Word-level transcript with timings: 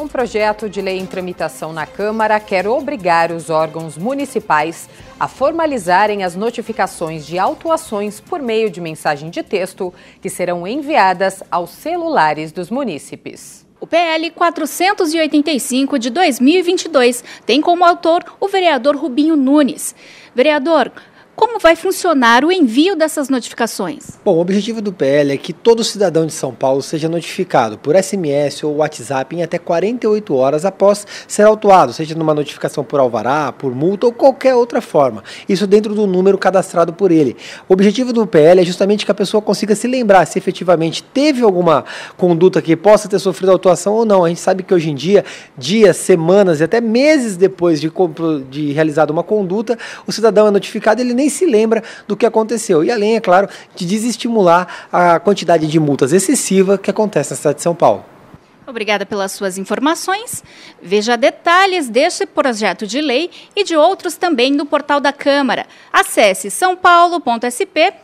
Um 0.00 0.06
projeto 0.06 0.70
de 0.70 0.80
lei 0.80 0.96
em 0.96 1.04
tramitação 1.04 1.72
na 1.72 1.84
Câmara 1.84 2.38
quer 2.38 2.68
obrigar 2.68 3.32
os 3.32 3.50
órgãos 3.50 3.98
municipais 3.98 4.88
a 5.18 5.26
formalizarem 5.26 6.22
as 6.22 6.36
notificações 6.36 7.26
de 7.26 7.36
autuações 7.36 8.20
por 8.20 8.40
meio 8.40 8.70
de 8.70 8.80
mensagem 8.80 9.28
de 9.28 9.42
texto 9.42 9.92
que 10.22 10.30
serão 10.30 10.64
enviadas 10.68 11.42
aos 11.50 11.70
celulares 11.70 12.52
dos 12.52 12.70
munícipes. 12.70 13.66
O 13.80 13.88
PL 13.88 14.30
485 14.30 15.98
de 15.98 16.10
2022 16.10 17.24
tem 17.44 17.60
como 17.60 17.84
autor 17.84 18.22
o 18.38 18.46
vereador 18.46 18.94
Rubinho 18.94 19.34
Nunes. 19.34 19.96
Vereador, 20.32 20.92
como 21.38 21.60
vai 21.60 21.76
funcionar 21.76 22.44
o 22.44 22.50
envio 22.50 22.96
dessas 22.96 23.28
notificações? 23.28 24.18
Bom, 24.24 24.34
o 24.34 24.40
objetivo 24.40 24.82
do 24.82 24.92
PL 24.92 25.32
é 25.32 25.36
que 25.36 25.52
todo 25.52 25.84
cidadão 25.84 26.26
de 26.26 26.32
São 26.32 26.52
Paulo 26.52 26.82
seja 26.82 27.08
notificado 27.08 27.78
por 27.78 27.94
SMS 27.96 28.64
ou 28.64 28.78
WhatsApp 28.78 29.36
em 29.36 29.44
até 29.44 29.56
48 29.56 30.34
horas 30.34 30.64
após 30.64 31.06
ser 31.28 31.42
autuado, 31.44 31.92
seja 31.92 32.16
numa 32.16 32.34
notificação 32.34 32.82
por 32.82 32.98
alvará, 32.98 33.52
por 33.52 33.72
multa 33.72 34.06
ou 34.06 34.12
qualquer 34.12 34.56
outra 34.56 34.80
forma. 34.80 35.22
Isso 35.48 35.64
dentro 35.64 35.94
do 35.94 36.08
número 36.08 36.36
cadastrado 36.36 36.92
por 36.92 37.12
ele. 37.12 37.36
O 37.68 37.72
objetivo 37.74 38.12
do 38.12 38.26
PL 38.26 38.60
é 38.60 38.64
justamente 38.64 39.04
que 39.04 39.12
a 39.12 39.14
pessoa 39.14 39.40
consiga 39.40 39.76
se 39.76 39.86
lembrar 39.86 40.26
se 40.26 40.38
efetivamente 40.40 41.04
teve 41.04 41.44
alguma 41.44 41.84
conduta 42.16 42.60
que 42.60 42.74
possa 42.74 43.08
ter 43.08 43.20
sofrido 43.20 43.50
autuação 43.52 43.92
ou 43.94 44.04
não. 44.04 44.24
A 44.24 44.28
gente 44.28 44.40
sabe 44.40 44.64
que 44.64 44.74
hoje 44.74 44.90
em 44.90 44.94
dia, 44.96 45.24
dias, 45.56 45.98
semanas 45.98 46.58
e 46.58 46.64
até 46.64 46.80
meses 46.80 47.36
depois 47.36 47.80
de, 47.80 47.92
de 48.50 48.72
realizada 48.72 49.12
uma 49.12 49.22
conduta, 49.22 49.78
o 50.04 50.10
cidadão 50.10 50.48
é 50.48 50.50
notificado, 50.50 51.00
ele 51.00 51.14
nem 51.14 51.27
nem 51.28 51.28
se 51.28 51.44
lembra 51.46 51.82
do 52.08 52.16
que 52.16 52.24
aconteceu. 52.26 52.82
E 52.82 52.90
além, 52.90 53.16
é 53.16 53.20
claro, 53.20 53.48
de 53.76 53.86
desestimular 53.86 54.88
a 54.90 55.20
quantidade 55.20 55.66
de 55.66 55.78
multas 55.78 56.12
excessiva 56.12 56.78
que 56.78 56.90
acontece 56.90 57.30
na 57.30 57.36
cidade 57.36 57.56
de 57.58 57.62
São 57.62 57.74
Paulo. 57.74 58.04
Obrigada 58.66 59.06
pelas 59.06 59.32
suas 59.32 59.56
informações. 59.56 60.42
Veja 60.82 61.16
detalhes 61.16 61.88
deste 61.88 62.26
projeto 62.26 62.86
de 62.86 63.00
lei 63.00 63.30
e 63.56 63.64
de 63.64 63.74
outros 63.76 64.16
também 64.16 64.52
no 64.52 64.66
portal 64.66 65.00
da 65.00 65.10
Câmara. 65.12 65.66
Acesse 65.90 66.50
sãopaulo.sp.leg.br. 66.50 67.98